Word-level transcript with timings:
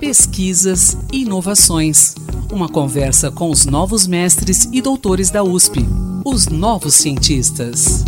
Pesquisas 0.00 0.94
e 1.12 1.22
inovações. 1.22 2.14
Uma 2.52 2.70
conversa 2.70 3.30
com 3.30 3.50
os 3.50 3.66
novos 3.66 4.06
mestres 4.06 4.64
e 4.72 4.80
doutores 4.80 5.30
da 5.30 5.42
USP, 5.42 5.80
os 6.24 6.46
novos 6.48 6.94
cientistas. 6.94 8.04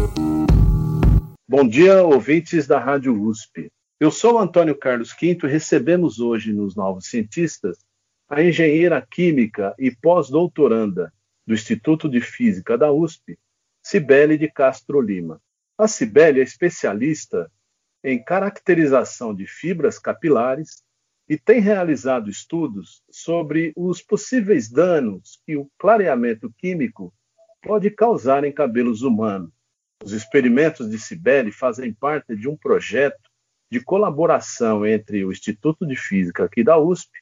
Bom 1.48 1.66
dia, 1.66 2.02
ouvintes 2.02 2.66
da 2.66 2.78
Rádio 2.78 3.20
USP. 3.20 3.70
Eu 3.98 4.10
sou 4.10 4.38
Antônio 4.38 4.74
Carlos 4.76 5.12
Quinto 5.12 5.46
e 5.46 5.50
recebemos 5.50 6.20
hoje 6.20 6.52
nos 6.52 6.74
Novos 6.74 7.06
Cientistas 7.06 7.78
a 8.28 8.42
engenheira 8.42 9.04
química 9.10 9.74
e 9.78 9.90
pós-doutoranda 9.90 11.12
do 11.46 11.52
Instituto 11.52 12.08
de 12.08 12.20
Física 12.20 12.78
da 12.78 12.92
USP, 12.92 13.36
Cibele 13.82 14.38
de 14.38 14.48
Castro 14.48 15.00
Lima. 15.00 15.40
A 15.76 15.88
Cibele 15.88 16.40
é 16.40 16.44
especialista 16.44 17.50
em 18.04 18.22
caracterização 18.22 19.34
de 19.34 19.46
fibras 19.46 19.98
capilares 19.98 20.82
e 21.30 21.38
tem 21.38 21.60
realizado 21.60 22.28
estudos 22.28 23.04
sobre 23.08 23.72
os 23.76 24.02
possíveis 24.02 24.68
danos 24.68 25.40
que 25.46 25.56
o 25.56 25.70
clareamento 25.78 26.52
químico 26.58 27.14
pode 27.62 27.88
causar 27.88 28.42
em 28.42 28.50
cabelos 28.50 29.02
humanos. 29.02 29.52
Os 30.02 30.10
experimentos 30.10 30.90
de 30.90 30.98
Cibele 30.98 31.52
fazem 31.52 31.94
parte 31.94 32.34
de 32.34 32.48
um 32.48 32.56
projeto 32.56 33.30
de 33.70 33.78
colaboração 33.78 34.84
entre 34.84 35.24
o 35.24 35.30
Instituto 35.30 35.86
de 35.86 35.94
Física 35.94 36.46
aqui 36.46 36.64
da 36.64 36.76
USP 36.76 37.12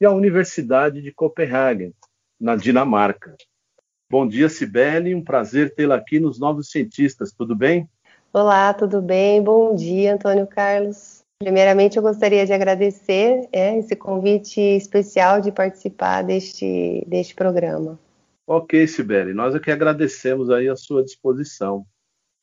e 0.00 0.06
a 0.06 0.12
Universidade 0.12 1.02
de 1.02 1.10
Copenhague, 1.10 1.92
na 2.40 2.54
Dinamarca. 2.54 3.34
Bom 4.08 4.28
dia, 4.28 4.48
Cibele, 4.48 5.16
um 5.16 5.24
prazer 5.24 5.74
tê-la 5.74 5.96
aqui 5.96 6.20
nos 6.20 6.38
Novos 6.38 6.70
Cientistas, 6.70 7.32
tudo 7.32 7.56
bem? 7.56 7.88
Olá, 8.32 8.72
tudo 8.72 9.02
bem? 9.02 9.42
Bom 9.42 9.74
dia, 9.74 10.14
Antônio 10.14 10.46
Carlos. 10.46 11.17
Primeiramente, 11.40 11.96
eu 11.96 12.02
gostaria 12.02 12.44
de 12.44 12.52
agradecer 12.52 13.48
é, 13.52 13.78
esse 13.78 13.94
convite 13.94 14.60
especial 14.60 15.40
de 15.40 15.52
participar 15.52 16.22
deste, 16.22 17.04
deste 17.06 17.32
programa. 17.32 17.96
Ok, 18.44 18.84
Sibeli, 18.88 19.32
nós 19.32 19.54
é 19.54 19.60
que 19.60 19.70
agradecemos 19.70 20.50
aí 20.50 20.68
a 20.68 20.74
sua 20.74 21.04
disposição. 21.04 21.86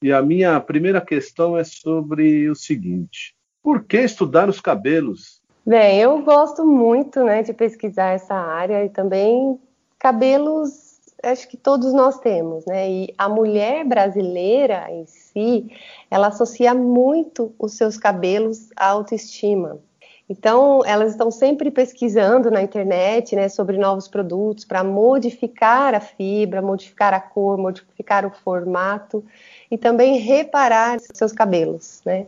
E 0.02 0.14
a 0.14 0.22
minha 0.22 0.62
primeira 0.62 1.02
questão 1.02 1.58
é 1.58 1.64
sobre 1.66 2.50
o 2.50 2.56
seguinte: 2.56 3.36
por 3.62 3.84
que 3.84 3.98
estudar 3.98 4.48
os 4.48 4.62
cabelos? 4.62 5.42
Bem, 5.66 6.00
eu 6.00 6.22
gosto 6.22 6.66
muito 6.66 7.22
né, 7.22 7.44
de 7.44 7.52
pesquisar 7.52 8.12
essa 8.12 8.36
área 8.36 8.86
e 8.86 8.90
também 8.90 9.59
cabelos 10.00 10.84
acho 11.26 11.48
que 11.48 11.58
todos 11.58 11.94
nós 11.94 12.20
temos, 12.20 12.66
né? 12.66 12.90
E 12.90 13.14
a 13.18 13.28
mulher 13.28 13.84
brasileira 13.86 14.88
em 14.90 15.06
si, 15.06 15.72
ela 16.09 16.28
associa 16.28 16.73
muito 16.73 17.54
os 17.59 17.73
seus 17.73 17.98
cabelos 17.98 18.70
à 18.76 18.88
autoestima. 18.88 19.80
Então, 20.28 20.84
elas 20.86 21.12
estão 21.12 21.30
sempre 21.30 21.70
pesquisando 21.70 22.50
na 22.50 22.62
internet, 22.62 23.36
né, 23.36 23.48
sobre 23.48 23.78
novos 23.78 24.08
produtos 24.08 24.66
para 24.66 24.84
modificar 24.84 25.94
a 25.94 26.00
fibra, 26.00 26.64
modificar 26.64 27.14
a 27.14 27.20
cor, 27.20 27.59
modificar 27.59 28.26
o 28.26 28.31
formato 28.31 29.23
e 29.70 29.78
também 29.78 30.18
reparar 30.18 31.00
seus 31.00 31.31
cabelos, 31.31 32.02
né? 32.03 32.26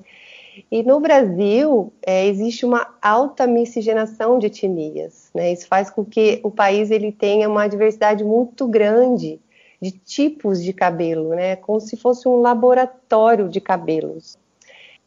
E 0.72 0.82
no 0.84 1.00
Brasil 1.00 1.94
é, 2.04 2.26
existe 2.26 2.66
uma 2.66 2.88
alta 3.02 3.46
miscigenação 3.46 4.40
de 4.40 4.48
etnias, 4.48 5.27
né? 5.38 5.54
Isso 5.54 5.68
faz 5.68 5.90
com 5.90 6.04
que 6.04 6.42
o 6.44 6.52
país 6.52 6.92
ele 6.92 7.12
tenha 7.12 7.48
uma 7.48 7.68
diversidade 7.68 8.24
muito 8.24 8.68
grande 8.68 9.40
de 9.82 9.92
tipos 9.92 10.62
de 10.62 10.74
cabelo, 10.74 11.30
né? 11.30 11.56
Como 11.56 11.80
se 11.80 11.96
fosse 11.96 12.28
um 12.28 12.42
laboratório 12.42 13.48
de 13.48 13.62
cabelos. 13.62 14.38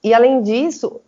E 0.03 0.15
além 0.15 0.41
disso, 0.41 1.01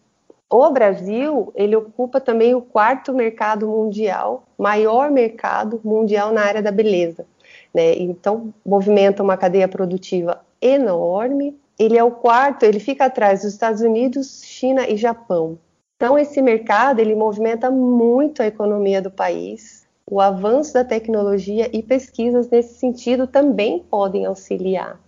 o 0.50 0.70
Brasil 0.70 1.52
ele 1.54 1.74
ocupa 1.74 2.20
também 2.20 2.54
o 2.54 2.60
quarto 2.60 3.14
mercado 3.14 3.66
mundial, 3.66 4.44
maior 4.58 5.10
mercado 5.10 5.80
mundial 5.82 6.32
na 6.32 6.42
área 6.42 6.60
da 6.60 6.70
beleza. 6.70 7.24
Né? 7.72 7.94
Então 7.94 8.52
movimenta 8.66 9.22
uma 9.22 9.36
cadeia 9.36 9.66
produtiva 9.66 10.44
enorme 10.60 11.56
ele 11.78 11.98
é 11.98 12.04
o 12.04 12.10
quarto, 12.10 12.64
ele 12.64 12.78
fica 12.78 13.06
atrás 13.06 13.42
dos 13.42 13.52
Estados 13.52 13.80
Unidos, 13.80 14.42
China 14.44 14.88
e 14.88 14.96
Japão. 14.96 15.58
Então 16.02 16.18
esse 16.18 16.42
mercado 16.42 16.98
ele 16.98 17.14
movimenta 17.14 17.70
muito 17.70 18.42
a 18.42 18.46
economia 18.48 19.00
do 19.00 19.08
país. 19.08 19.86
O 20.04 20.20
avanço 20.20 20.74
da 20.74 20.82
tecnologia 20.84 21.70
e 21.72 21.80
pesquisas 21.80 22.50
nesse 22.50 22.74
sentido 22.74 23.24
também 23.24 23.78
podem 23.78 24.26
auxiliar, 24.26 24.98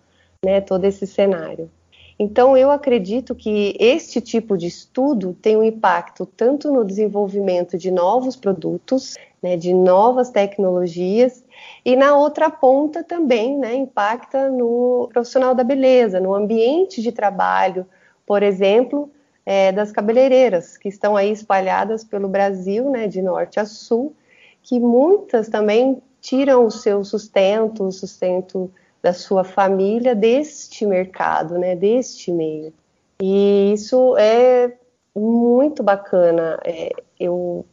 né, 0.44 0.60
todo 0.60 0.84
esse 0.84 1.04
cenário. 1.04 1.68
Então, 2.16 2.56
eu 2.56 2.70
acredito 2.70 3.34
que 3.34 3.76
este 3.80 4.20
tipo 4.20 4.56
de 4.56 4.68
estudo 4.68 5.36
tem 5.42 5.56
um 5.56 5.64
impacto 5.64 6.24
tanto 6.24 6.72
no 6.72 6.84
desenvolvimento 6.84 7.76
de 7.76 7.90
novos 7.90 8.36
produtos, 8.36 9.16
né, 9.42 9.56
de 9.56 9.74
novas 9.74 10.30
tecnologias, 10.30 11.42
e 11.84 11.96
na 11.96 12.16
outra 12.16 12.48
ponta 12.48 13.02
também 13.02 13.58
né, 13.58 13.74
impacta 13.74 14.48
no 14.48 15.08
profissional 15.12 15.56
da 15.56 15.64
beleza, 15.64 16.20
no 16.20 16.32
ambiente 16.32 17.02
de 17.02 17.10
trabalho, 17.10 17.84
por 18.24 18.44
exemplo, 18.44 19.10
é, 19.46 19.72
das 19.72 19.92
cabeleireiras, 19.92 20.76
que 20.76 20.88
estão 20.88 21.16
aí 21.16 21.30
espalhadas 21.30 22.04
pelo 22.04 22.28
Brasil, 22.28 22.90
né, 22.90 23.06
de 23.06 23.20
norte 23.20 23.60
a 23.60 23.64
sul, 23.64 24.14
que 24.62 24.80
muitas 24.80 25.48
também 25.48 26.02
tiram 26.20 26.64
o 26.66 26.70
seu 26.70 27.04
sustento, 27.04 27.84
o 27.84 27.92
sustento 27.92 28.72
da 29.02 29.12
sua 29.12 29.44
família 29.44 30.14
deste 30.14 30.86
mercado, 30.86 31.58
né, 31.58 31.76
deste 31.76 32.32
meio. 32.32 32.72
E 33.20 33.72
isso 33.74 34.16
é 34.16 34.72
muito 35.14 35.82
bacana. 35.82 36.58
É, 36.64 36.90
eu 37.20 37.64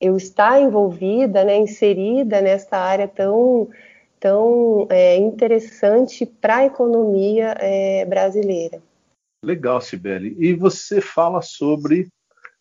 eu 0.00 0.16
estar 0.16 0.60
envolvida, 0.60 1.44
né, 1.44 1.56
inserida 1.56 2.40
nessa 2.42 2.76
área 2.76 3.08
tão 3.08 3.68
tão 4.18 4.86
é, 4.90 5.16
interessante 5.16 6.26
para 6.26 6.56
a 6.56 6.64
economia 6.66 7.54
é, 7.60 8.04
brasileira. 8.04 8.82
Legal, 9.44 9.80
Sibeli. 9.80 10.34
E 10.38 10.54
você 10.54 11.00
fala 11.00 11.42
sobre, 11.42 12.08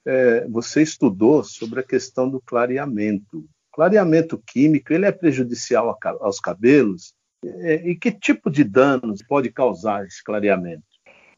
é, 0.06 0.48
você 0.48 0.82
estudou 0.82 1.44
sobre 1.44 1.80
a 1.80 1.84
questão 1.84 2.30
do 2.30 2.42
clareamento. 2.42 3.46
Clareamento 3.72 4.42
químico, 4.46 4.94
ele 4.94 5.06
é 5.06 5.12
prejudicial 5.12 5.98
aos 6.22 6.40
cabelos? 6.40 7.14
É, 7.44 7.76
e 7.88 7.96
que 7.96 8.12
tipo 8.12 8.50
de 8.50 8.64
danos 8.64 9.22
pode 9.24 9.52
causar 9.52 10.06
esse 10.06 10.24
clareamento? 10.24 10.84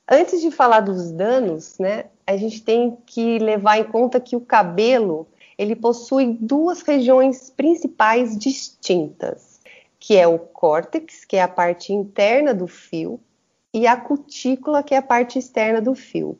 Antes 0.09 0.41
de 0.41 0.51
falar 0.51 0.81
dos 0.81 1.11
danos, 1.11 1.79
né, 1.79 2.06
a 2.27 2.38
gente 2.38 2.63
tem 2.63 2.95
que 3.06 3.39
levar 3.39 3.79
em 3.79 3.85
conta 3.85 4.19
que 4.19 4.35
o 4.35 4.41
cabelo 4.41 5.27
ele 5.57 5.75
possui 5.75 6.38
duas 6.39 6.81
regiões 6.81 7.50
principais 7.50 8.38
distintas, 8.38 9.59
que 9.97 10.16
é 10.16 10.27
o 10.27 10.38
córtex, 10.38 11.25
que 11.25 11.38
é 11.38 11.41
a 11.41 11.47
parte 11.47 11.91
interna 11.91 12.53
do 12.53 12.67
fio, 12.67 13.19
e 13.75 13.86
a 13.86 13.97
cutícula, 13.97 14.81
que 14.81 14.96
é 14.96 14.97
a 14.97 15.02
parte 15.02 15.38
externa 15.38 15.81
do 15.81 15.94
fio. 15.94 16.40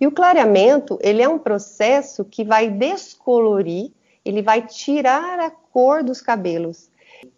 E 0.00 0.06
o 0.06 0.10
clareamento, 0.10 0.98
ele 1.02 1.22
é 1.22 1.28
um 1.28 1.38
processo 1.38 2.24
que 2.24 2.44
vai 2.44 2.70
descolorir, 2.70 3.90
ele 4.24 4.42
vai 4.42 4.62
tirar 4.62 5.38
a 5.38 5.50
cor 5.50 6.02
dos 6.02 6.20
cabelos 6.20 6.90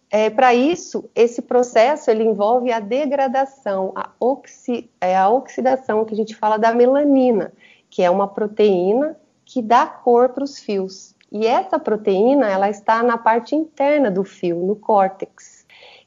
é, 0.09 0.29
Para 0.29 0.53
isso, 0.53 1.09
esse 1.13 1.41
processo 1.41 2.09
ele 2.09 2.23
envolve 2.23 2.71
a 2.71 2.79
degradação, 2.79 3.91
a, 3.95 4.09
oxi, 4.17 4.89
é 5.01 5.17
a 5.17 5.29
oxidação 5.29 6.05
que 6.05 6.13
a 6.13 6.17
gente 6.17 6.33
fala 6.33 6.57
da 6.57 6.73
melanina, 6.73 7.51
que 7.89 8.01
é 8.01 8.09
uma 8.09 8.27
proteína 8.27 9.17
que 9.43 9.61
dá 9.61 9.85
cor 9.85 10.29
para 10.29 10.45
os 10.45 10.57
fios. 10.57 11.13
E 11.29 11.45
essa 11.45 11.77
proteína 11.77 12.49
ela 12.49 12.69
está 12.69 13.03
na 13.03 13.17
parte 13.17 13.55
interna 13.55 14.09
do 14.09 14.23
fio, 14.23 14.57
no 14.57 14.77
córtex. 14.77 15.44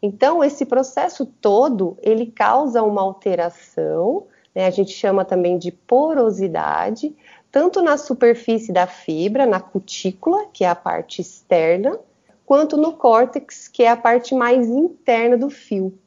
Então, 0.02 0.44
esse 0.44 0.64
processo 0.64 1.26
todo 1.26 1.96
ele 2.02 2.26
causa 2.26 2.82
uma 2.82 3.02
alteração, 3.02 4.26
né, 4.54 4.66
a 4.66 4.70
gente 4.70 4.92
chama 4.92 5.24
também 5.24 5.58
de 5.58 5.72
porosidade, 5.72 7.14
tanto 7.50 7.82
na 7.82 7.96
superfície 7.96 8.72
da 8.72 8.86
fibra, 8.86 9.46
na 9.46 9.60
cutícula, 9.60 10.46
que 10.52 10.64
é 10.64 10.68
a 10.68 10.74
parte 10.74 11.20
externa, 11.20 11.98
quanto 12.46 12.76
no 12.76 12.92
córtex, 12.92 13.68
que 13.68 13.82
é 13.82 13.90
a 13.90 13.96
parte 13.96 14.34
mais 14.34 14.68
interna 14.68 15.36
do 15.36 15.50
fio. 15.50 15.98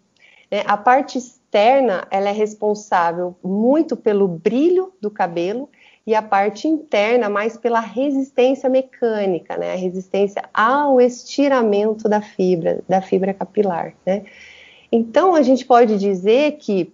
Né? 0.50 0.64
A 0.66 0.78
parte 0.78 1.18
externa 1.18 2.08
ela 2.10 2.30
é 2.30 2.32
responsável 2.32 3.36
muito 3.44 3.96
pelo 3.98 4.28
brilho 4.28 4.94
do 5.02 5.12
cabelo 5.12 5.70
e 6.06 6.16
a 6.16 6.22
parte 6.22 6.68
interna 6.68 7.30
mais 7.30 7.58
pela 7.58 7.80
resistência 7.80 8.70
mecânica, 8.70 9.56
né? 9.58 9.74
a 9.74 9.78
resistência 9.78 10.44
ao 10.54 11.00
estiramento 11.00 12.10
da 12.10 12.22
fibra, 12.22 12.82
da 12.88 13.02
fibra 13.02 13.34
capilar. 13.34 13.94
Né? 14.06 14.26
Então 14.92 15.36
a 15.36 15.42
gente 15.42 15.66
pode 15.66 15.98
dizer 15.98 16.54
que, 16.54 16.92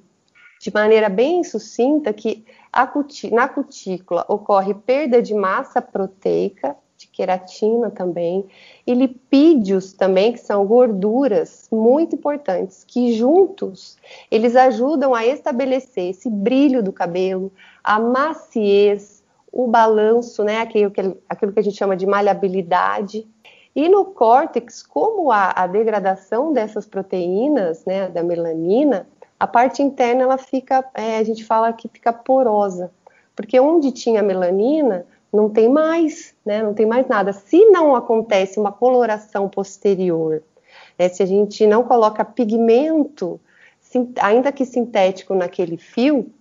de 0.59 0.73
maneira 0.73 1.07
bem 1.07 1.43
sucinta, 1.43 2.11
que 2.11 2.45
cuti 2.91 3.33
na 3.33 3.47
cutícula 3.47 4.25
ocorre 4.27 4.73
perda 4.73 5.21
de 5.21 5.33
massa 5.33 5.81
proteica 5.81 6.75
de 6.97 7.07
queratina 7.07 7.91
também, 7.91 8.45
e 8.85 8.93
lipídios 8.93 9.93
também, 9.93 10.33
que 10.33 10.39
são 10.39 10.65
gorduras 10.65 11.67
muito 11.71 12.15
importantes, 12.15 12.83
que 12.85 13.13
juntos 13.13 13.97
eles 14.31 14.55
ajudam 14.55 15.13
a 15.13 15.25
estabelecer 15.25 16.09
esse 16.09 16.27
brilho 16.27 16.81
do 16.81 16.91
cabelo, 16.91 17.51
a 17.83 17.99
maciez, 17.99 19.23
o 19.51 19.67
balanço, 19.67 20.43
né, 20.43 20.59
aquilo 20.59 20.89
que, 20.89 21.01
aquilo 21.29 21.53
que 21.53 21.59
a 21.59 21.63
gente 21.63 21.77
chama 21.77 21.95
de 21.95 22.07
maleabilidade. 22.07 23.27
E 23.75 23.87
no 23.87 24.05
córtex, 24.05 24.81
como 24.81 25.31
a, 25.31 25.51
a 25.51 25.67
degradação 25.67 26.51
dessas 26.51 26.87
proteínas, 26.87 27.85
né, 27.85 28.09
da 28.09 28.23
melanina, 28.23 29.07
a 29.39 29.45
parte 29.45 29.83
interna 29.83 30.23
ela 30.23 30.37
fica, 30.37 30.83
é, 30.95 31.19
a 31.19 31.23
gente 31.23 31.45
fala 31.45 31.71
que 31.71 31.87
fica 31.87 32.11
porosa, 32.11 32.91
porque 33.35 33.59
onde 33.59 33.91
tinha 33.91 34.23
melanina 34.23 35.05
não 35.31 35.49
tem 35.49 35.69
mais, 35.69 36.33
né, 36.45 36.63
não 36.63 36.73
tem 36.73 36.85
mais 36.85 37.07
nada. 37.07 37.33
Se 37.33 37.65
não 37.65 37.95
acontece 37.95 38.59
uma 38.59 38.71
coloração 38.71 39.49
posterior, 39.49 40.41
né, 40.97 41.09
se 41.09 41.21
a 41.21 41.25
gente 41.25 41.65
não 41.67 41.83
coloca 41.83 42.23
pigmento, 42.25 43.39
ainda 44.21 44.51
que 44.51 44.65
sintético 44.65 45.33
naquele 45.35 45.77
fio, 45.77 46.31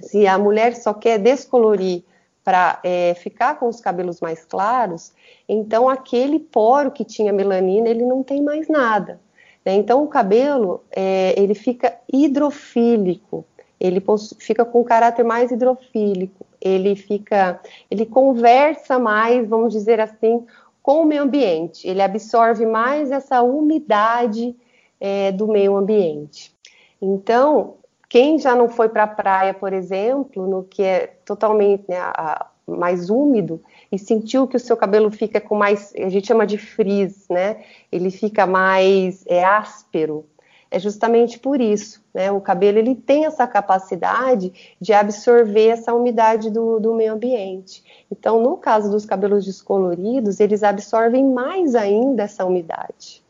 se 0.00 0.26
a 0.26 0.38
mulher 0.38 0.74
só 0.74 0.94
quer 0.94 1.18
descolorir 1.18 2.02
para 2.42 2.80
é, 2.82 3.14
ficar 3.14 3.58
com 3.58 3.68
os 3.68 3.80
cabelos 3.80 4.20
mais 4.20 4.44
claros, 4.44 5.12
então 5.48 5.88
aquele 5.88 6.38
poro 6.38 6.90
que 6.90 7.04
tinha 7.04 7.32
melanina, 7.32 7.88
ele 7.88 8.04
não 8.04 8.22
tem 8.22 8.42
mais 8.42 8.68
nada. 8.68 9.20
Né? 9.64 9.74
Então 9.74 10.02
o 10.02 10.08
cabelo, 10.08 10.82
é, 10.90 11.34
ele 11.36 11.54
fica 11.54 11.94
hidrofílico, 12.10 13.44
ele 13.78 14.02
fica 14.38 14.64
com 14.64 14.80
um 14.80 14.84
caráter 14.84 15.24
mais 15.24 15.50
hidrofílico, 15.50 16.46
ele 16.60 16.94
fica, 16.96 17.60
ele 17.90 18.04
conversa 18.04 18.98
mais, 18.98 19.48
vamos 19.48 19.72
dizer 19.72 20.00
assim, 20.00 20.44
com 20.82 21.02
o 21.02 21.04
meio 21.04 21.22
ambiente, 21.22 21.86
ele 21.86 22.02
absorve 22.02 22.66
mais 22.66 23.10
essa 23.10 23.42
umidade 23.42 24.56
é, 25.00 25.32
do 25.32 25.46
meio 25.48 25.76
ambiente. 25.76 26.54
Então, 27.00 27.74
quem 28.08 28.38
já 28.38 28.54
não 28.54 28.68
foi 28.68 28.88
para 28.88 29.04
a 29.04 29.08
praia, 29.08 29.54
por 29.54 29.72
exemplo, 29.72 30.46
no 30.46 30.64
que 30.64 30.82
é 30.82 31.06
totalmente 31.24 31.84
né, 31.88 31.98
a, 31.98 32.46
mais 32.66 33.10
úmido 33.10 33.62
e 33.90 33.98
sentiu 33.98 34.46
que 34.46 34.56
o 34.56 34.60
seu 34.60 34.76
cabelo 34.76 35.10
fica 35.10 35.40
com 35.40 35.54
mais, 35.54 35.92
a 35.96 36.08
gente 36.08 36.26
chama 36.26 36.46
de 36.46 36.58
frizz, 36.58 37.26
né? 37.28 37.62
Ele 37.90 38.10
fica 38.10 38.46
mais 38.46 39.24
é, 39.26 39.44
áspero. 39.44 40.26
É 40.70 40.78
justamente 40.78 41.38
por 41.38 41.60
isso, 41.60 42.00
né? 42.14 42.30
O 42.30 42.40
cabelo 42.40 42.78
ele 42.78 42.94
tem 42.94 43.26
essa 43.26 43.46
capacidade 43.46 44.76
de 44.80 44.92
absorver 44.92 45.66
essa 45.66 45.92
umidade 45.92 46.48
do, 46.48 46.78
do 46.78 46.94
meio 46.94 47.14
ambiente. 47.14 47.82
Então, 48.10 48.40
no 48.40 48.56
caso 48.56 48.88
dos 48.88 49.04
cabelos 49.04 49.44
descoloridos, 49.44 50.38
eles 50.38 50.62
absorvem 50.62 51.26
mais 51.26 51.74
ainda 51.74 52.22
essa 52.22 52.44
umidade. 52.44 53.24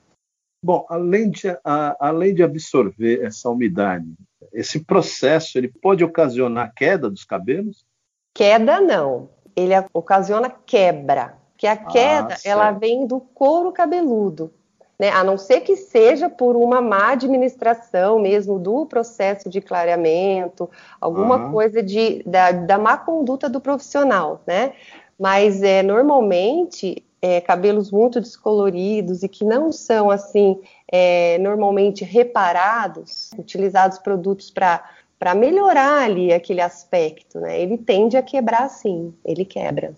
Bom, 0.63 0.85
além 0.91 1.31
de, 1.31 1.49
a, 1.65 1.97
além 1.99 2.35
de 2.35 2.43
absorver 2.43 3.25
essa 3.25 3.49
umidade, 3.49 4.13
esse 4.53 4.85
processo 4.85 5.57
ele 5.57 5.69
pode 5.69 6.05
ocasionar 6.05 6.75
queda 6.75 7.09
dos 7.09 7.25
cabelos? 7.25 7.87
Queda 8.35 8.81
não, 8.81 9.31
ele 9.57 9.73
ocasiona 9.95 10.51
quebra, 10.51 11.39
que 11.57 11.67
a 11.67 11.73
ah, 11.73 11.77
queda 11.77 12.37
ela 12.45 12.71
vem 12.73 13.07
do 13.07 13.21
couro 13.21 13.73
cabeludo, 13.73 14.53
né? 15.01 15.09
A 15.09 15.25
não 15.25 15.39
ser 15.39 15.63
que 15.63 15.77
seja 15.77 16.29
por 16.29 16.55
uma 16.55 16.83
má 16.83 17.13
administração 17.13 18.21
mesmo 18.21 18.59
do 18.59 18.85
processo 18.85 19.49
de 19.49 19.59
clareamento, 19.59 20.69
alguma 21.01 21.47
uhum. 21.47 21.53
coisa 21.53 21.83
de, 21.83 22.23
da, 22.25 22.53
da 22.53 22.79
má 22.79 22.99
conduta 22.99 23.49
do 23.49 23.63
profissional, 23.63 24.43
né? 24.47 24.75
Mas 25.19 25.63
é, 25.63 25.83
normalmente 25.83 27.03
é, 27.23 27.41
cabelos 27.41 27.91
muito 27.91 28.21
descoloridos 28.21 29.23
e 29.23 29.29
que 29.29 29.43
não 29.43 29.73
são 29.73 30.11
assim 30.11 30.61
é, 30.93 31.39
normalmente 31.39 32.05
reparados, 32.05 33.31
utilizados 33.39 33.99
produtos 33.99 34.51
para 34.51 35.35
melhorar 35.35 36.03
ali 36.03 36.31
aquele 36.31 36.61
aspecto, 36.61 37.41
né? 37.41 37.59
Ele 37.59 37.79
tende 37.79 38.19
a 38.19 38.23
quebrar 38.23 38.69
sim, 38.69 39.15
ele 39.25 39.47
quebra. 39.47 39.97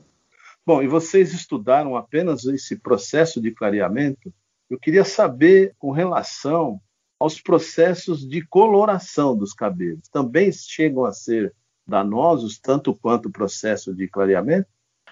Bom, 0.65 0.81
e 0.81 0.87
vocês 0.87 1.33
estudaram 1.33 1.97
apenas 1.97 2.45
esse 2.45 2.77
processo 2.77 3.41
de 3.41 3.51
clareamento? 3.51 4.33
Eu 4.73 4.79
queria 4.79 5.05
saber 5.05 5.75
com 5.79 5.91
relação 5.91 6.81
aos 7.21 7.39
processos 7.39 8.27
de 8.27 8.41
coloração 8.41 9.37
dos 9.37 9.53
cabelos. 9.53 10.09
Também 10.09 10.51
chegam 10.51 11.05
a 11.05 11.13
ser 11.13 11.55
danosos 11.87 12.59
tanto 12.59 12.95
quanto 12.95 13.29
o 13.29 13.31
processo 13.31 13.95
de 13.95 14.09
clareamento? 14.09 14.67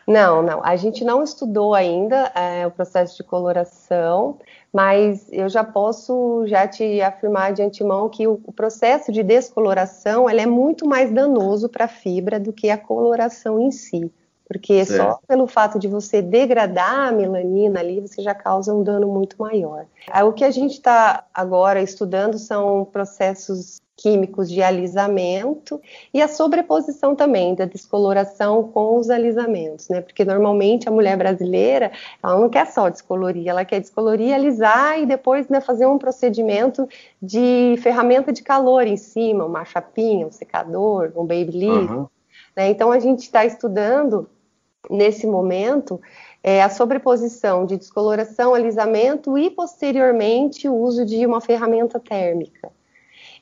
Não, 0.09 0.43
não. 0.43 0.65
A 0.65 0.77
gente 0.77 1.05
não 1.05 1.23
estudou 1.23 1.75
ainda 1.75 2.33
é, 2.35 2.67
o 2.67 2.71
processo 2.71 3.19
de 3.19 3.23
coloração, 3.23 4.39
mas 4.73 5.31
eu 5.31 5.47
já 5.51 5.63
posso 5.63 6.47
já 6.47 6.67
te 6.67 7.03
afirmar 7.03 7.53
de 7.53 7.61
antemão 7.61 8.09
que 8.09 8.27
o, 8.27 8.41
o 8.43 8.53
processo 8.53 9.13
de 9.13 9.23
descoloração 9.23 10.27
é 10.27 10.47
muito 10.47 10.89
mais 10.89 11.13
danoso 11.13 11.69
para 11.69 11.85
a 11.85 11.89
fibra 11.89 12.41
do 12.41 12.51
que 12.51 12.71
a 12.71 12.79
coloração 12.79 13.61
em 13.61 13.71
si. 13.71 14.11
Porque 14.51 14.85
certo. 14.85 15.13
só 15.13 15.21
pelo 15.29 15.47
fato 15.47 15.79
de 15.79 15.87
você 15.87 16.21
degradar 16.21 17.11
a 17.11 17.13
melanina 17.13 17.79
ali, 17.79 18.01
você 18.01 18.21
já 18.21 18.35
causa 18.35 18.75
um 18.75 18.83
dano 18.83 19.07
muito 19.07 19.37
maior. 19.39 19.87
O 20.27 20.33
que 20.33 20.43
a 20.43 20.51
gente 20.51 20.73
está 20.73 21.25
agora 21.33 21.81
estudando 21.81 22.37
são 22.37 22.85
processos 22.85 23.81
químicos 23.97 24.51
de 24.51 24.61
alisamento 24.61 25.81
e 26.13 26.21
a 26.21 26.27
sobreposição 26.27 27.15
também 27.15 27.55
da 27.55 27.65
descoloração 27.65 28.65
com 28.65 28.97
os 28.97 29.09
alisamentos, 29.09 29.89
né? 29.89 30.01
Porque 30.01 30.25
normalmente 30.25 30.89
a 30.89 30.91
mulher 30.91 31.17
brasileira, 31.17 31.93
ela 32.21 32.41
não 32.41 32.49
quer 32.49 32.67
só 32.67 32.89
descolorir, 32.89 33.47
ela 33.47 33.65
quer 33.65 33.79
descolorir, 33.79 34.35
alisar 34.35 34.99
e 34.99 35.07
depois 35.07 35.49
né, 35.49 35.61
fazer 35.61 35.87
um 35.87 35.97
procedimento 35.97 36.89
de 37.23 37.77
ferramenta 37.81 38.33
de 38.33 38.43
calor 38.43 38.85
em 38.85 38.97
cima, 38.97 39.45
uma 39.45 39.65
chapinha, 39.65 40.27
um 40.27 40.33
secador, 40.33 41.13
um 41.15 41.25
babyliss. 41.25 41.89
Uhum. 41.89 42.09
Né? 42.57 42.71
Então 42.71 42.91
a 42.91 42.99
gente 42.99 43.21
está 43.21 43.45
estudando 43.45 44.29
nesse 44.89 45.27
momento 45.27 46.01
é, 46.43 46.63
a 46.63 46.71
sobreposição 46.71 47.67
de 47.67 47.77
descoloração, 47.77 48.55
alisamento 48.55 49.37
e 49.37 49.51
posteriormente 49.51 50.69
o 50.69 50.75
uso 50.75 51.05
de 51.05 51.27
uma 51.27 51.41
ferramenta 51.41 52.01
térmica. 52.01 52.71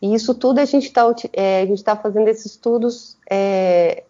E 0.00 0.14
isso 0.14 0.34
tudo 0.34 0.58
a 0.58 0.64
gente 0.64 0.86
está 0.86 1.02
é, 1.32 1.66
tá 1.84 1.96
fazendo 1.96 2.28
esses 2.28 2.52
estudos, 2.52 3.16
é, 3.28 4.04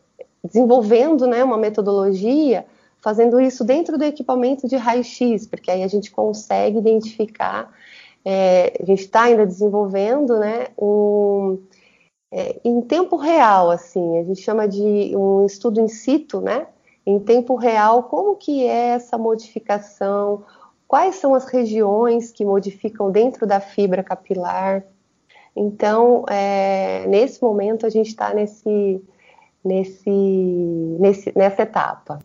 desenvolvendo 0.45 1.27
né, 1.27 1.43
uma 1.43 1.59
metodologia, 1.59 2.65
fazendo 3.01 3.41
isso 3.41 3.65
dentro 3.65 3.97
do 3.97 4.05
equipamento 4.05 4.67
de 4.69 4.77
raio-x, 4.77 5.47
porque 5.47 5.71
aí 5.71 5.83
a 5.83 5.89
gente 5.89 6.11
consegue 6.11 6.79
identificar, 6.79 7.73
é, 8.25 8.75
a 8.81 8.85
gente 8.85 9.03
está 9.03 9.23
ainda 9.23 9.47
desenvolvendo 9.47 10.39
né, 10.39 10.69
um, 10.79 11.59
é, 12.31 12.57
em 12.65 12.81
tempo 12.83 13.17
real, 13.17 13.71
assim, 13.71 14.19
a 14.19 14.25
gente 14.25 14.43
chama 14.43 14.69
de 14.69 15.17
um 15.17 15.47
estudo 15.47 15.81
in 15.81 15.89
situ, 15.89 16.41
né? 16.41 16.67
Em 17.09 17.19
tempo 17.19 17.55
real, 17.55 18.03
como 18.03 18.37
que 18.37 18.67
é 18.67 18.89
essa 18.89 19.17
modificação, 19.17 20.45
quais 20.87 21.15
são 21.15 21.35
as 21.35 21.47
regiões 21.47 22.31
que 22.31 22.45
modificam 22.45 23.11
dentro 23.11 23.47
da 23.47 23.61
fibra 23.61 24.03
capilar, 24.03 24.85
então, 25.61 26.25
é, 26.29 27.05
nesse 27.09 27.43
momento, 27.43 27.85
a 27.85 27.89
gente 27.89 28.11
está 28.11 28.33
nesse, 28.33 29.03
nesse, 29.65 30.09
nesse, 30.09 31.33
nessa 31.37 31.63
etapa. 31.63 32.21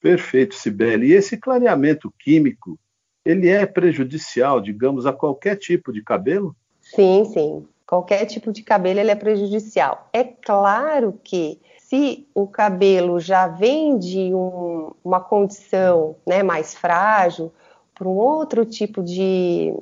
Perfeito, 0.00 0.54
Sibeli. 0.54 1.08
E 1.08 1.14
esse 1.14 1.36
clareamento 1.36 2.12
químico, 2.20 2.78
ele 3.24 3.48
é 3.48 3.66
prejudicial, 3.66 4.60
digamos, 4.60 5.06
a 5.06 5.12
qualquer 5.12 5.56
tipo 5.56 5.92
de 5.92 6.04
cabelo? 6.04 6.54
Sim, 6.80 7.24
sim. 7.24 7.66
Qualquer 7.84 8.26
tipo 8.26 8.52
de 8.52 8.62
cabelo 8.62 9.00
ele 9.00 9.10
é 9.10 9.16
prejudicial. 9.16 10.08
É 10.12 10.22
claro 10.22 11.18
que 11.24 11.58
se 11.88 12.26
o 12.34 12.46
cabelo 12.46 13.18
já 13.18 13.48
vem 13.48 13.98
de 13.98 14.34
um, 14.34 14.90
uma 15.02 15.20
condição 15.20 16.16
né, 16.26 16.42
mais 16.42 16.74
frágil, 16.74 17.50
para 17.94 18.06
um 18.06 18.16
outro 18.18 18.66
tipo 18.66 19.02
de, 19.02 19.74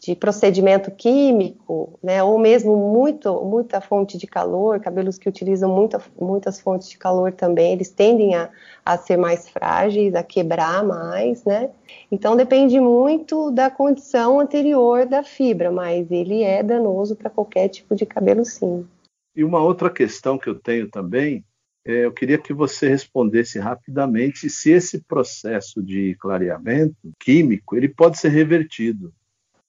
de 0.00 0.16
procedimento 0.16 0.90
químico, 0.90 1.98
né, 2.02 2.22
ou 2.22 2.38
mesmo 2.38 2.74
muito, 2.74 3.30
muita 3.44 3.78
fonte 3.82 4.16
de 4.16 4.26
calor, 4.26 4.80
cabelos 4.80 5.18
que 5.18 5.28
utilizam 5.28 5.68
muita, 5.68 6.00
muitas 6.18 6.58
fontes 6.60 6.88
de 6.88 6.96
calor 6.96 7.30
também, 7.30 7.74
eles 7.74 7.90
tendem 7.90 8.34
a, 8.34 8.48
a 8.82 8.96
ser 8.96 9.18
mais 9.18 9.46
frágeis, 9.46 10.14
a 10.14 10.22
quebrar 10.22 10.82
mais, 10.82 11.44
né? 11.44 11.68
Então 12.10 12.34
depende 12.36 12.80
muito 12.80 13.50
da 13.50 13.68
condição 13.68 14.40
anterior 14.40 15.04
da 15.04 15.22
fibra, 15.22 15.70
mas 15.70 16.10
ele 16.10 16.42
é 16.42 16.62
danoso 16.62 17.14
para 17.14 17.28
qualquer 17.28 17.68
tipo 17.68 17.94
de 17.94 18.06
cabelo, 18.06 18.46
sim. 18.46 18.88
E 19.34 19.42
uma 19.42 19.60
outra 19.62 19.90
questão 19.90 20.38
que 20.38 20.48
eu 20.48 20.54
tenho 20.54 20.88
também, 20.88 21.44
é, 21.84 22.06
eu 22.06 22.12
queria 22.12 22.38
que 22.38 22.52
você 22.52 22.88
respondesse 22.88 23.58
rapidamente 23.58 24.48
se 24.48 24.70
esse 24.70 25.00
processo 25.00 25.82
de 25.82 26.16
clareamento 26.20 27.12
químico 27.18 27.76
ele 27.76 27.88
pode 27.88 28.18
ser 28.18 28.30
revertido. 28.30 29.12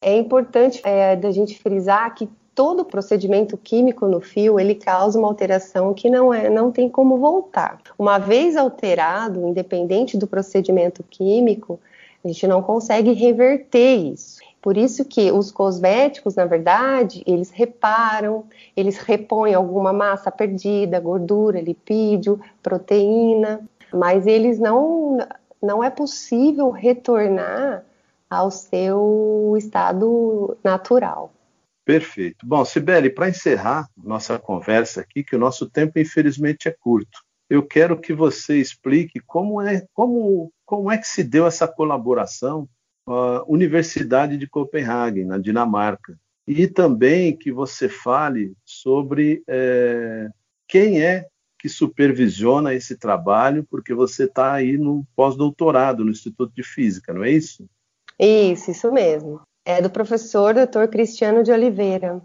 É 0.02 0.16
importante 0.16 0.82
é, 0.84 1.16
da 1.16 1.32
gente 1.32 1.58
frisar 1.60 2.14
que 2.14 2.30
todo 2.54 2.86
procedimento 2.86 3.58
químico 3.58 4.08
no 4.08 4.22
fio 4.22 4.60
ele 4.60 4.76
causa 4.76 5.20
uma 5.20 5.28
alteração 5.28 5.94
que 5.94 6.10
não 6.10 6.34
é, 6.34 6.50
não 6.50 6.72
tem 6.72 6.88
como 6.88 7.18
voltar. 7.18 7.82
Uma 8.00 8.18
vez 8.18 8.56
alterado, 8.56 9.46
independente 9.46 10.18
do 10.18 10.26
procedimento 10.26 11.04
químico, 11.04 11.80
a 12.24 12.28
gente 12.30 12.48
não 12.48 12.62
consegue 12.62 13.12
reverter 13.12 13.96
isso. 13.96 14.35
Por 14.66 14.78
isso 14.78 15.06
que 15.06 15.32
os 15.32 15.52
cosméticos, 15.52 16.34
na 16.34 16.46
verdade, 16.46 17.22
eles 17.28 17.52
reparam, 17.52 18.46
eles 18.76 18.98
repõem 18.98 19.54
alguma 19.54 19.94
massa 19.94 20.32
perdida, 20.32 21.00
gordura, 21.00 21.62
lipídio, 21.62 22.42
proteína. 22.64 23.62
mas 23.94 24.26
eles 24.26 24.58
não, 24.58 25.20
não 25.62 25.84
é 25.84 25.92
possível 25.92 26.72
retornar 26.72 27.86
ao 28.28 28.50
seu 28.50 29.54
estado 29.56 30.58
natural. 30.64 31.32
Perfeito. 31.86 32.44
Bom, 32.44 32.66
Sibeli, 32.66 33.12
para 33.12 33.30
encerrar 33.30 33.88
nossa 33.96 34.40
conversa 34.40 35.02
aqui, 35.02 35.24
que 35.24 35.36
o 35.36 35.40
nosso 35.40 35.70
tempo 35.70 36.00
infelizmente 36.00 36.68
é 36.68 36.72
curto, 36.72 37.20
eu 37.48 37.62
quero 37.62 38.02
que 38.02 38.16
você 38.16 38.58
explique 38.60 39.20
como 39.28 39.62
é, 39.62 39.86
como, 39.94 40.52
como 40.66 40.92
é 40.92 40.98
que 40.98 41.08
se 41.08 41.24
deu 41.24 41.46
essa 41.46 41.68
colaboração 41.68 42.68
a 43.08 43.44
Universidade 43.48 44.38
de 44.38 44.48
Copenhague, 44.48 45.24
na 45.24 45.38
Dinamarca, 45.38 46.18
e 46.48 46.68
também 46.68 47.36
que 47.36 47.52
você 47.52 47.90
fale 47.90 48.54
sobre 48.64 49.44
é, 49.48 50.30
quem 50.68 51.02
é 51.02 51.28
que 51.60 51.70
supervisiona 51.70 52.74
esse 52.74 52.96
trabalho, 52.96 53.66
porque 53.70 53.94
você 53.94 54.26
está 54.26 54.54
aí 54.54 54.78
no 54.78 55.06
pós-doutorado 55.16 56.04
no 56.04 56.12
Instituto 56.12 56.54
de 56.54 56.64
Física, 56.64 57.14
não 57.14 57.24
é 57.24 57.32
isso? 57.32 57.68
Isso, 58.20 58.72
isso 58.72 58.92
mesmo. 58.92 59.42
É 59.66 59.82
do 59.82 59.90
professor 59.90 60.54
Dr. 60.54 60.88
Cristiano 60.92 61.44
de 61.44 61.52
Oliveira. 61.52 62.22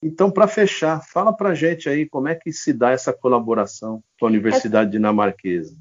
Então, 0.00 0.30
para 0.30 0.46
fechar, 0.46 1.02
fala 1.02 1.32
para 1.32 1.54
gente 1.54 1.88
aí 1.88 2.06
como 2.08 2.28
é 2.28 2.34
que 2.34 2.52
se 2.52 2.72
dá 2.72 2.90
essa 2.90 3.12
colaboração 3.12 4.02
com 4.20 4.26
a 4.26 4.28
Universidade 4.28 4.90
essa, 4.90 4.92
Dinamarquesa. 4.92 5.76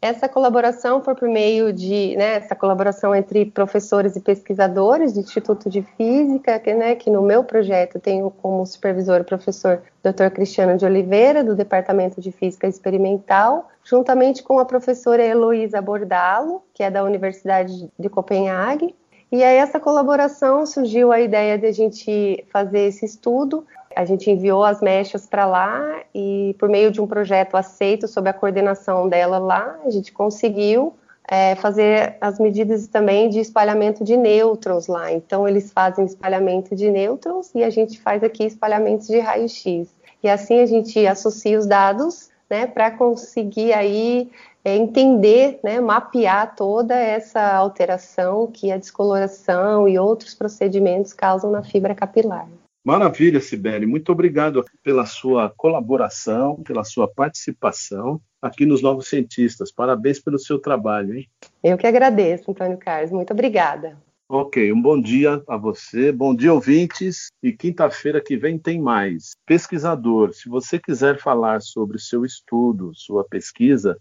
Essa 0.00 0.28
colaboração 0.28 1.02
foi 1.02 1.14
por 1.14 1.28
meio 1.28 1.72
de, 1.72 2.14
né, 2.16 2.36
essa 2.36 2.54
colaboração 2.54 3.14
entre 3.14 3.46
professores 3.46 4.14
e 4.14 4.20
pesquisadores 4.20 5.14
do 5.14 5.20
Instituto 5.20 5.70
de 5.70 5.82
Física, 5.82 6.58
que, 6.58 6.74
né, 6.74 6.94
que 6.94 7.10
no 7.10 7.22
meu 7.22 7.42
projeto 7.42 7.98
tenho 7.98 8.30
como 8.30 8.66
supervisor 8.66 9.22
o 9.22 9.24
professor 9.24 9.82
Dr. 10.04 10.30
Cristiano 10.32 10.76
de 10.76 10.84
Oliveira, 10.84 11.42
do 11.42 11.56
Departamento 11.56 12.20
de 12.20 12.30
Física 12.30 12.68
Experimental, 12.68 13.70
juntamente 13.82 14.42
com 14.42 14.58
a 14.58 14.66
professora 14.66 15.24
Heloísa 15.24 15.80
Bordalo, 15.80 16.62
que 16.74 16.82
é 16.82 16.90
da 16.90 17.02
Universidade 17.02 17.90
de 17.98 18.08
Copenhague, 18.10 18.94
e 19.30 19.42
aí 19.42 19.56
essa 19.56 19.80
colaboração 19.80 20.64
surgiu 20.64 21.10
a 21.10 21.20
ideia 21.20 21.58
de 21.58 21.66
a 21.66 21.72
gente 21.72 22.44
fazer 22.52 22.80
esse 22.80 23.04
estudo. 23.04 23.66
A 23.94 24.04
gente 24.04 24.30
enviou 24.30 24.64
as 24.64 24.80
mechas 24.80 25.26
para 25.26 25.46
lá 25.46 26.02
e 26.14 26.54
por 26.58 26.68
meio 26.68 26.90
de 26.90 27.00
um 27.00 27.06
projeto 27.06 27.56
aceito 27.56 28.06
sob 28.06 28.28
a 28.28 28.32
coordenação 28.32 29.08
dela 29.08 29.38
lá, 29.38 29.78
a 29.84 29.90
gente 29.90 30.12
conseguiu 30.12 30.94
é, 31.28 31.56
fazer 31.56 32.16
as 32.20 32.38
medidas 32.38 32.86
também 32.86 33.28
de 33.28 33.40
espalhamento 33.40 34.04
de 34.04 34.16
nêutrons 34.16 34.86
lá. 34.86 35.10
Então 35.12 35.48
eles 35.48 35.72
fazem 35.72 36.04
espalhamento 36.04 36.76
de 36.76 36.90
nêutrons 36.90 37.50
e 37.54 37.64
a 37.64 37.70
gente 37.70 38.00
faz 38.00 38.22
aqui 38.22 38.44
espalhamento 38.44 39.06
de 39.06 39.18
raio-x. 39.18 39.88
E 40.22 40.28
assim 40.28 40.60
a 40.60 40.66
gente 40.66 41.04
associa 41.06 41.58
os 41.58 41.66
dados 41.66 42.30
né, 42.48 42.66
para 42.66 42.92
conseguir 42.92 43.72
aí 43.72 44.30
é, 44.66 44.74
entender, 44.74 45.60
né, 45.62 45.80
mapear 45.80 46.56
toda 46.56 46.92
essa 46.92 47.54
alteração 47.54 48.50
que 48.50 48.72
a 48.72 48.76
descoloração 48.76 49.88
e 49.88 49.96
outros 49.96 50.34
procedimentos 50.34 51.12
causam 51.12 51.52
na 51.52 51.62
fibra 51.62 51.94
capilar. 51.94 52.48
Maravilha, 52.84 53.40
Sibeli. 53.40 53.86
Muito 53.86 54.10
obrigado 54.10 54.64
pela 54.82 55.06
sua 55.06 55.52
colaboração, 55.56 56.56
pela 56.64 56.82
sua 56.82 57.06
participação 57.06 58.20
aqui 58.42 58.66
nos 58.66 58.82
Novos 58.82 59.08
Cientistas. 59.08 59.70
Parabéns 59.70 60.18
pelo 60.18 60.38
seu 60.38 60.58
trabalho, 60.58 61.14
hein? 61.14 61.28
Eu 61.62 61.78
que 61.78 61.86
agradeço, 61.86 62.50
Antônio 62.50 62.76
Carlos. 62.76 63.12
Muito 63.12 63.32
obrigada. 63.32 63.96
Ok, 64.28 64.72
um 64.72 64.82
bom 64.82 65.00
dia 65.00 65.40
a 65.46 65.56
você, 65.56 66.10
bom 66.10 66.34
dia 66.34 66.52
ouvintes, 66.52 67.28
e 67.40 67.52
quinta-feira 67.52 68.20
que 68.20 68.36
vem 68.36 68.58
tem 68.58 68.80
mais. 68.80 69.30
Pesquisador, 69.46 70.32
se 70.32 70.48
você 70.48 70.76
quiser 70.80 71.20
falar 71.20 71.62
sobre 71.62 72.00
seu 72.00 72.24
estudo, 72.24 72.90
sua 72.92 73.22
pesquisa, 73.22 73.96